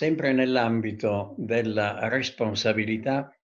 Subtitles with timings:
[0.00, 3.38] Sempre nell'ambito della responsabilità,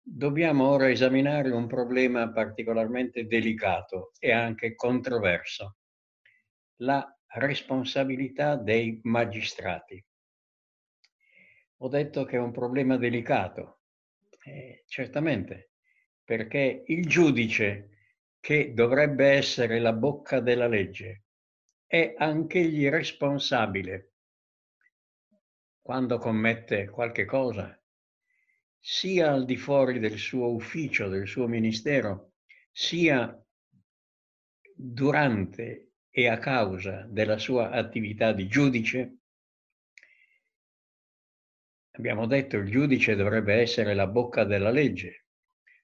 [0.00, 5.78] dobbiamo ora esaminare un problema particolarmente delicato e anche controverso,
[6.82, 7.04] la
[7.34, 10.00] responsabilità dei magistrati.
[11.78, 13.80] Ho detto che è un problema delicato,
[14.44, 15.72] eh, certamente,
[16.22, 17.88] perché il giudice
[18.38, 21.24] che dovrebbe essere la bocca della legge
[21.86, 24.09] è anch'egli responsabile
[25.90, 27.76] quando commette qualche cosa,
[28.78, 32.34] sia al di fuori del suo ufficio, del suo ministero,
[32.70, 33.36] sia
[34.72, 39.16] durante e a causa della sua attività di giudice,
[41.94, 45.26] abbiamo detto il giudice dovrebbe essere la bocca della legge,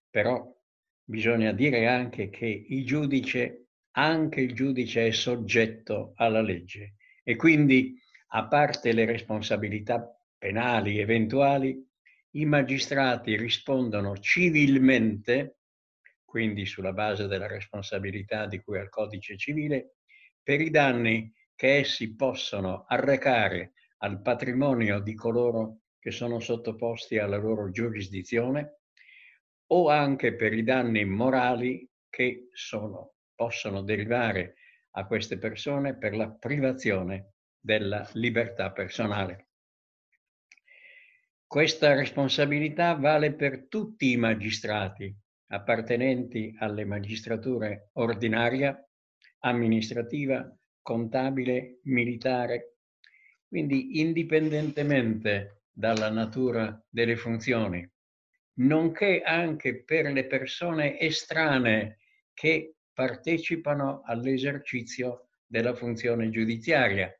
[0.08, 0.56] però
[1.02, 8.00] bisogna dire anche che il giudice, anche il giudice è soggetto alla legge e quindi
[8.28, 11.84] a parte le responsabilità penali eventuali,
[12.30, 15.60] i magistrati rispondono civilmente,
[16.24, 19.96] quindi sulla base della responsabilità di cui al codice civile,
[20.42, 27.38] per i danni che essi possono arrecare al patrimonio di coloro che sono sottoposti alla
[27.38, 28.80] loro giurisdizione
[29.68, 34.56] o anche per i danni morali che sono, possono derivare
[34.92, 37.35] a queste persone per la privazione
[37.66, 39.48] della libertà personale.
[41.44, 45.12] Questa responsabilità vale per tutti i magistrati
[45.48, 48.80] appartenenti alle magistrature ordinaria,
[49.40, 50.48] amministrativa,
[50.80, 52.76] contabile, militare,
[53.48, 57.88] quindi indipendentemente dalla natura delle funzioni,
[58.58, 61.98] nonché anche per le persone estranee
[62.32, 67.12] che partecipano all'esercizio della funzione giudiziaria,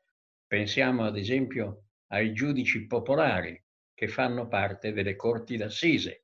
[0.47, 3.61] Pensiamo ad esempio ai giudici popolari
[3.93, 6.23] che fanno parte delle corti d'assise,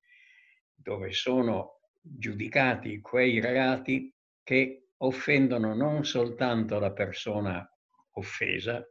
[0.73, 7.69] dove sono giudicati quei reati che offendono non soltanto la persona
[8.11, 8.81] offesa,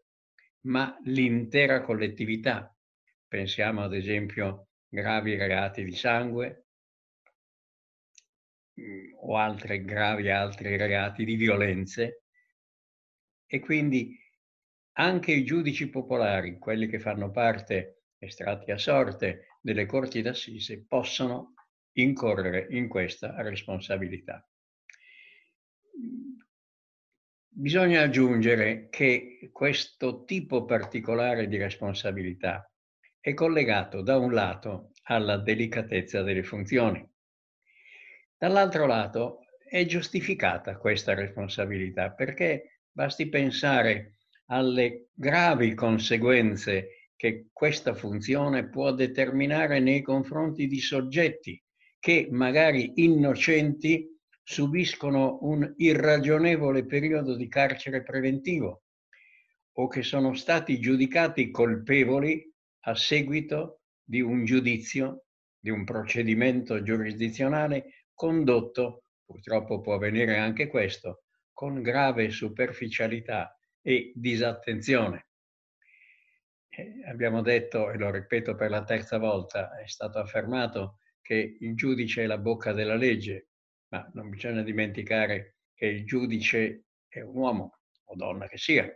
[0.62, 2.74] ma l'intera collettività.
[3.26, 6.66] Pensiamo ad esempio gravi reati di sangue
[8.78, 12.24] mm, o altri gravi altri reati di violenze
[13.46, 14.21] e quindi
[14.94, 21.54] anche i giudici popolari, quelli che fanno parte, estratti a sorte, delle corti d'assise, possono
[21.92, 24.46] incorrere in questa responsabilità.
[27.54, 32.70] Bisogna aggiungere che questo tipo particolare di responsabilità
[33.20, 37.06] è collegato da un lato alla delicatezza delle funzioni,
[38.36, 44.16] dall'altro lato è giustificata questa responsabilità perché basti pensare
[44.46, 51.62] alle gravi conseguenze che questa funzione può determinare nei confronti di soggetti
[51.98, 54.08] che magari innocenti
[54.42, 58.82] subiscono un irragionevole periodo di carcere preventivo
[59.74, 62.52] o che sono stati giudicati colpevoli
[62.86, 65.26] a seguito di un giudizio,
[65.58, 71.22] di un procedimento giurisdizionale condotto, purtroppo può avvenire anche questo,
[71.52, 75.26] con grave superficialità e disattenzione.
[76.68, 81.74] Eh, abbiamo detto, e lo ripeto per la terza volta, è stato affermato che il
[81.74, 83.48] giudice è la bocca della legge,
[83.88, 88.88] ma non bisogna dimenticare che il giudice è un uomo o donna che sia,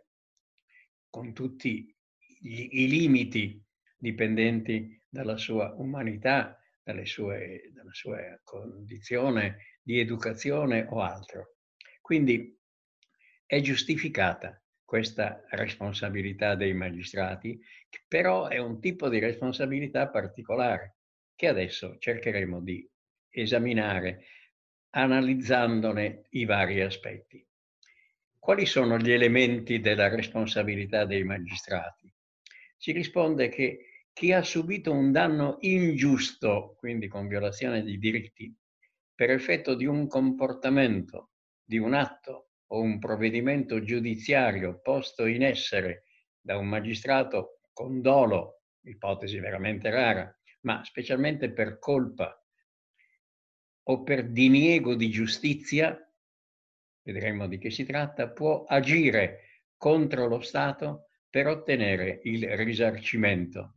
[1.11, 1.95] con tutti
[2.41, 3.63] gli, i limiti
[3.97, 6.59] dipendenti dalla sua umanità,
[7.03, 11.57] sue, dalla sua condizione di educazione o altro.
[12.01, 12.59] Quindi
[13.45, 17.61] è giustificata questa responsabilità dei magistrati,
[17.91, 20.99] che però è un tipo di responsabilità particolare
[21.35, 22.89] che adesso cercheremo di
[23.29, 24.25] esaminare
[24.91, 27.45] analizzandone i vari aspetti.
[28.39, 32.11] Quali sono gli elementi della responsabilità dei magistrati?
[32.77, 38.55] Si risponde che chi ha subito un danno ingiusto, quindi con violazione di diritti,
[39.15, 41.33] per effetto di un comportamento,
[41.63, 46.05] di un atto o un provvedimento giudiziario posto in essere
[46.41, 52.41] da un magistrato con dolo, ipotesi veramente rara, ma specialmente per colpa
[53.89, 55.97] o per diniego di giustizia,
[57.03, 63.75] vedremo di che si tratta, può agire contro lo Stato per ottenere il risarcimento.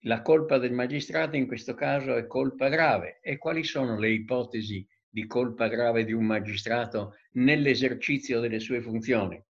[0.00, 3.18] La colpa del magistrato in questo caso è colpa grave.
[3.20, 4.86] E quali sono le ipotesi
[5.16, 9.42] di colpa grave di un magistrato nell'esercizio delle sue funzioni.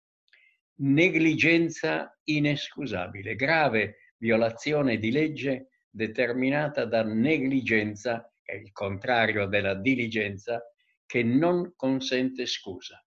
[0.75, 10.63] negligenza inescusabile, grave violazione di legge determinata da negligenza, è il contrario della diligenza,
[11.05, 13.05] che non consente scusa.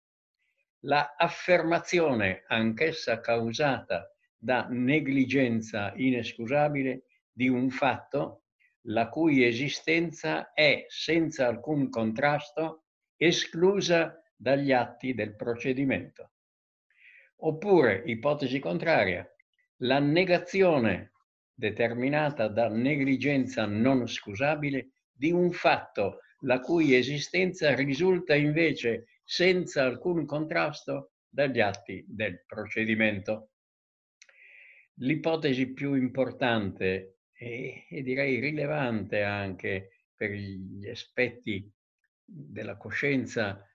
[0.81, 8.42] La affermazione, anch'essa causata da negligenza inescusabile, di un fatto
[8.87, 12.85] la cui esistenza è senza alcun contrasto
[13.15, 16.31] esclusa dagli atti del procedimento.
[17.37, 19.25] Oppure, ipotesi contraria,
[19.77, 21.11] la negazione
[21.53, 30.25] determinata da negligenza non scusabile di un fatto la cui esistenza risulta invece senza alcun
[30.25, 33.51] contrasto dagli atti del procedimento.
[34.97, 41.69] L'ipotesi più importante e, e, direi rilevante anche per gli aspetti
[42.23, 43.67] della coscienza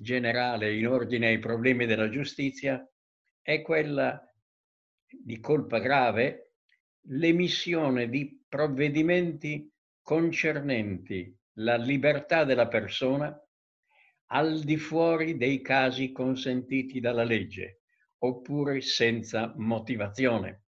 [0.00, 2.88] generale in ordine ai problemi della giustizia
[3.42, 4.20] è quella
[5.08, 6.54] di colpa grave,
[7.08, 9.70] l'emissione di provvedimenti
[10.02, 13.36] concernenti la libertà della persona
[14.30, 17.82] al di fuori dei casi consentiti dalla legge
[18.18, 20.65] oppure senza motivazione.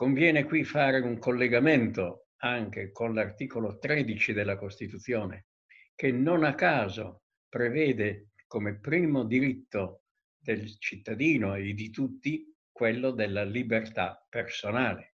[0.00, 5.48] Conviene qui fare un collegamento anche con l'articolo 13 della Costituzione,
[5.94, 10.04] che non a caso prevede come primo diritto
[10.38, 15.16] del cittadino e di tutti quello della libertà personale.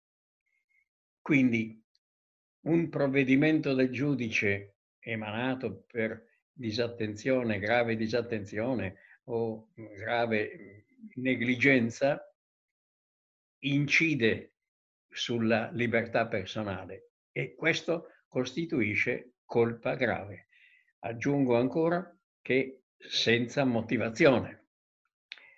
[1.22, 1.82] Quindi
[2.66, 8.98] un provvedimento del giudice emanato per disattenzione, grave disattenzione
[9.28, 12.22] o grave negligenza
[13.60, 14.53] incide
[15.13, 20.48] sulla libertà personale e questo costituisce colpa grave.
[21.00, 22.04] Aggiungo ancora
[22.42, 24.68] che senza motivazione.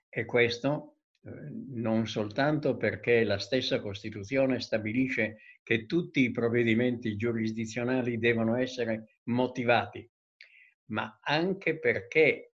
[0.09, 1.29] E questo eh,
[1.73, 10.07] non soltanto perché la stessa Costituzione stabilisce che tutti i provvedimenti giurisdizionali devono essere motivati,
[10.91, 12.53] ma anche perché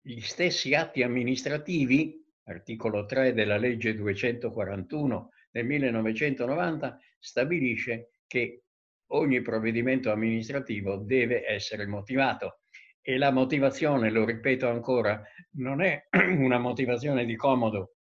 [0.00, 8.64] gli stessi atti amministrativi, articolo 3 della legge 241 del 1990, stabilisce che
[9.12, 12.62] ogni provvedimento amministrativo deve essere motivato.
[13.00, 15.22] E la motivazione, lo ripeto ancora,
[15.56, 16.06] non è
[16.38, 17.96] una motivazione di comodo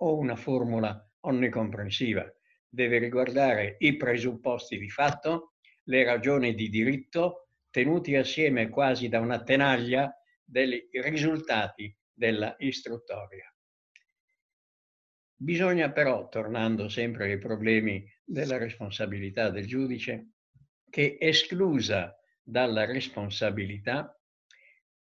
[0.00, 2.24] o una formula onnicomprensiva.
[2.68, 5.54] Deve riguardare i presupposti di fatto,
[5.84, 10.12] le ragioni di diritto, tenuti assieme quasi da una tenaglia
[10.44, 13.50] dei risultati della istruttoria.
[15.40, 20.30] Bisogna però, tornando sempre ai problemi della responsabilità del giudice,
[20.90, 24.18] che esclusa dalla responsabilità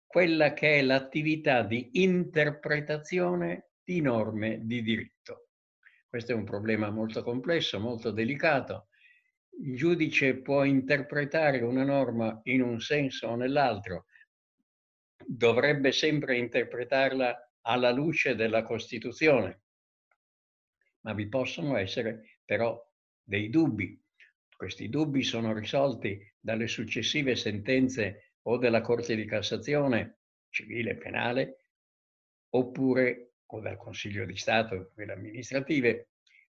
[0.05, 5.49] quella che è l'attività di interpretazione di norme di diritto.
[6.07, 8.89] Questo è un problema molto complesso, molto delicato.
[9.63, 14.05] Il giudice può interpretare una norma in un senso o nell'altro,
[15.25, 19.63] dovrebbe sempre interpretarla alla luce della Costituzione.
[21.03, 22.79] Ma vi possono essere però
[23.23, 24.01] dei dubbi.
[24.57, 30.19] Questi dubbi sono risolti dalle successive sentenze o della Corte di Cassazione
[30.51, 31.65] civile e penale,
[32.51, 36.11] oppure o dal Consiglio di Stato, quelle amministrative,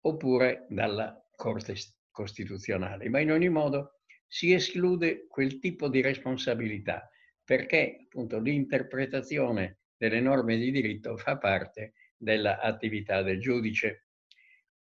[0.02, 1.76] oppure dalla Corte
[2.10, 3.10] Costituzionale.
[3.10, 7.10] Ma in ogni modo si esclude quel tipo di responsabilità
[7.50, 14.09] perché appunto l'interpretazione delle norme di diritto fa parte dell'attività del giudice,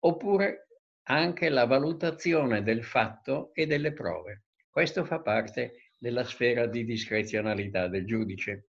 [0.02, 0.68] oppure
[1.04, 4.44] anche la valutazione del fatto e delle prove.
[4.70, 8.70] Questo fa parte della sfera di discrezionalità del giudice.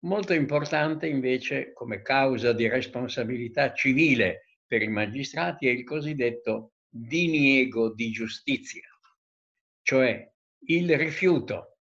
[0.00, 7.92] Molto importante invece come causa di responsabilità civile per i magistrati è il cosiddetto diniego
[7.92, 8.88] di giustizia,
[9.82, 10.30] cioè
[10.66, 11.78] il rifiuto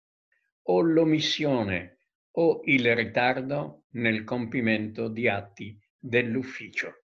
[0.67, 1.99] o l'omissione
[2.37, 7.04] o il ritardo nel compimento di atti dell'ufficio.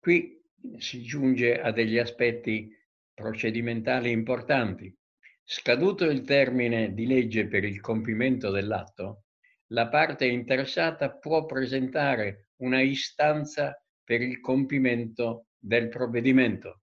[0.00, 0.40] Qui
[0.78, 2.70] si giunge a degli aspetti
[3.12, 4.94] procedimentali importanti.
[5.42, 9.24] Scaduto il termine di legge per il compimento dell'atto,
[9.68, 16.82] la parte interessata può presentare una istanza per il compimento del provvedimento.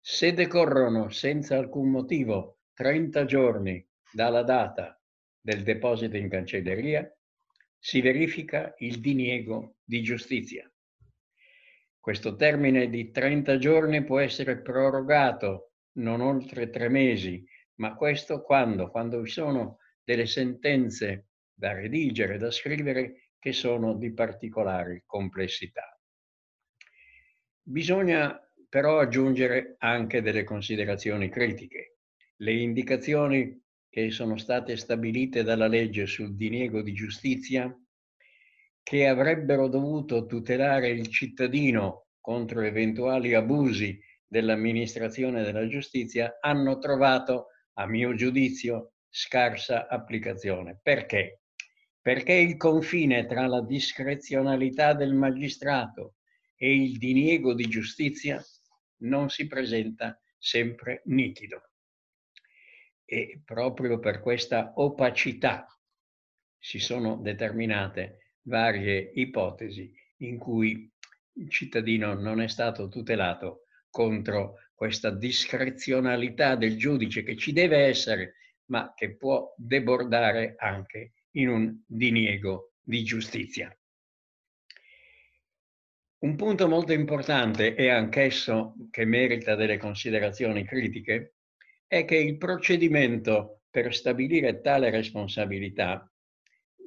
[0.00, 5.00] Se decorrono senza alcun motivo 30 giorni dalla data
[5.40, 7.08] del deposito in cancelleria
[7.78, 10.71] si verifica il diniego di giustizia.
[12.02, 18.90] Questo termine di 30 giorni può essere prorogato non oltre tre mesi, ma questo quando?
[18.90, 25.96] Quando vi sono delle sentenze da redigere, da scrivere, che sono di particolare complessità.
[27.62, 28.36] Bisogna
[28.68, 31.98] però aggiungere anche delle considerazioni critiche.
[32.38, 37.72] Le indicazioni che sono state stabilite dalla legge sul diniego di giustizia,
[38.82, 47.86] che avrebbero dovuto tutelare il cittadino contro eventuali abusi dell'amministrazione della giustizia, hanno trovato, a
[47.86, 50.78] mio giudizio, scarsa applicazione.
[50.82, 51.42] Perché?
[52.00, 56.14] Perché il confine tra la discrezionalità del magistrato
[56.56, 58.42] e il diniego di giustizia
[58.98, 61.70] non si presenta sempre nitido.
[63.04, 65.66] E proprio per questa opacità
[66.58, 70.90] si sono determinate varie ipotesi in cui
[71.34, 78.34] il cittadino non è stato tutelato contro questa discrezionalità del giudice che ci deve essere,
[78.66, 83.74] ma che può debordare anche in un diniego di giustizia.
[86.22, 91.36] Un punto molto importante e anch'esso che merita delle considerazioni critiche
[91.86, 96.11] è che il procedimento per stabilire tale responsabilità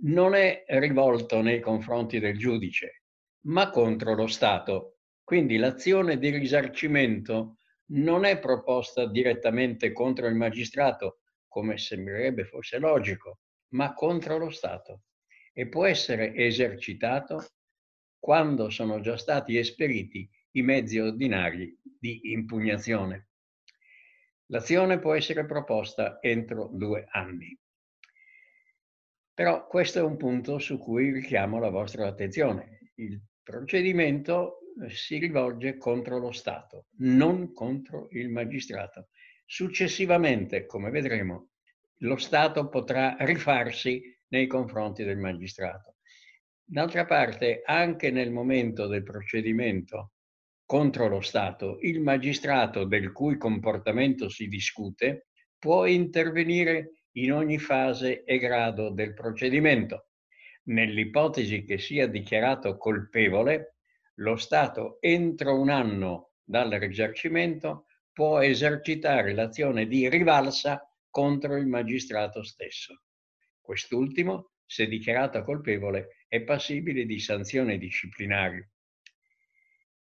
[0.03, 3.03] non è rivolto nei confronti del giudice,
[3.45, 4.97] ma contro lo Stato.
[5.23, 13.39] Quindi l'azione di risarcimento non è proposta direttamente contro il magistrato, come sembrerebbe fosse logico,
[13.69, 15.03] ma contro lo Stato
[15.53, 17.53] e può essere esercitato
[18.19, 23.29] quando sono già stati esperiti i mezzi ordinari di impugnazione.
[24.47, 27.57] L'azione può essere proposta entro due anni.
[29.35, 32.91] Però questo è un punto su cui richiamo la vostra attenzione.
[32.95, 39.09] Il procedimento eh, si rivolge contro lo Stato, non contro il magistrato.
[39.45, 41.49] Successivamente, come vedremo,
[41.99, 45.97] lo Stato potrà rifarsi nei confronti del magistrato.
[46.63, 50.13] D'altra parte, anche nel momento del procedimento
[50.65, 55.27] contro lo Stato, il magistrato del cui comportamento si discute
[55.59, 60.09] può intervenire in ogni fase e grado del procedimento.
[60.63, 63.75] Nell'ipotesi che sia dichiarato colpevole,
[64.15, 72.43] lo Stato entro un anno dal risarcimento può esercitare l'azione di rivalsa contro il magistrato
[72.43, 73.03] stesso.
[73.61, 78.65] Quest'ultimo, se dichiarato colpevole, è passibile di sanzioni disciplinari.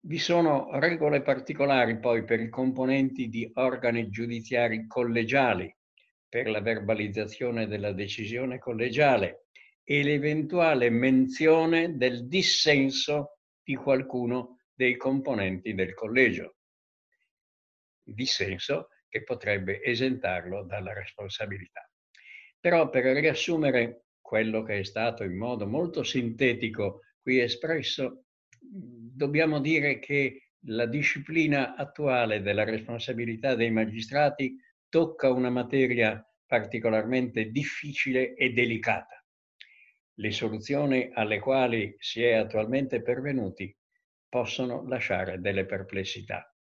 [0.01, 5.75] Vi sono regole particolari poi per i componenti di organi giudiziari collegiali,
[6.29, 9.47] per la verbalizzazione della decisione collegiale
[9.83, 16.57] e l'eventuale menzione del dissenso di qualcuno dei componenti del collegio.
[18.03, 21.91] Dissenso che potrebbe esentarlo dalla responsabilità.
[22.61, 28.25] Però per riassumere quello che è stato in modo molto sintetico qui espresso,
[28.61, 34.55] dobbiamo dire che la disciplina attuale della responsabilità dei magistrati
[34.89, 39.23] tocca una materia particolarmente difficile e delicata.
[40.15, 43.75] Le soluzioni alle quali si è attualmente pervenuti
[44.29, 46.53] possono lasciare delle perplessità,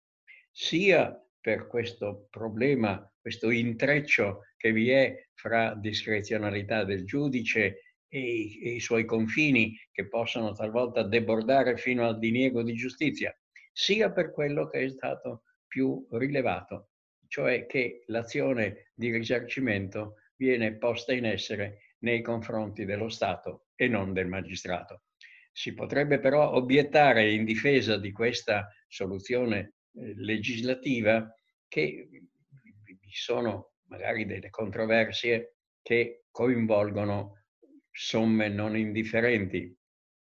[0.51, 8.61] sia per questo problema, questo intreccio che vi è fra discrezionalità del giudice e i,
[8.61, 13.35] e i suoi confini che possono talvolta debordare fino al diniego di giustizia,
[13.71, 16.89] sia per quello che è stato più rilevato,
[17.27, 24.13] cioè che l'azione di risarcimento viene posta in essere nei confronti dello Stato e non
[24.13, 25.03] del magistrato.
[25.51, 31.33] Si potrebbe però obiettare in difesa di questa soluzione eh, legislativa
[31.67, 37.45] che vi sono magari delle controversie che coinvolgono
[37.89, 39.75] somme non indifferenti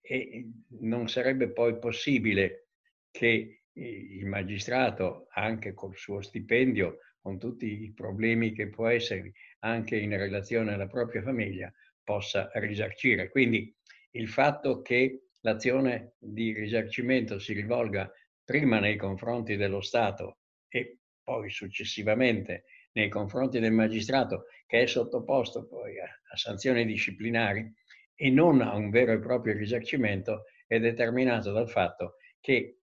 [0.01, 2.69] e non sarebbe poi possibile
[3.11, 9.97] che il magistrato, anche col suo stipendio, con tutti i problemi che può essere anche
[9.97, 11.71] in relazione alla propria famiglia,
[12.03, 13.29] possa risarcire.
[13.29, 13.73] Quindi
[14.11, 18.11] il fatto che l'azione di risarcimento si rivolga
[18.43, 25.67] prima nei confronti dello Stato e poi successivamente nei confronti del magistrato che è sottoposto
[25.67, 27.71] poi a, a sanzioni disciplinari
[28.15, 32.78] e non a un vero e proprio risarcimento è determinato dal fatto che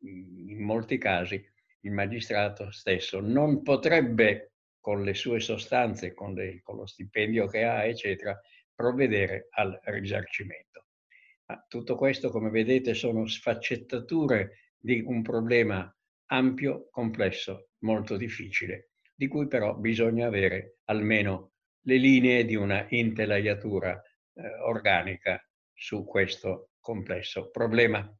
[0.00, 1.44] in molti casi
[1.80, 7.64] il magistrato stesso non potrebbe con le sue sostanze, con, le, con lo stipendio che
[7.64, 8.38] ha, eccetera,
[8.74, 10.86] provvedere al risarcimento.
[11.46, 15.92] Ma tutto questo, come vedete, sono sfaccettature di un problema
[16.26, 21.52] ampio, complesso, molto difficile, di cui però bisogna avere almeno
[21.82, 28.17] le linee di una intelaiatura eh, organica su questo complesso problema.